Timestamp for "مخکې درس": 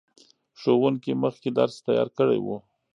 1.23-1.75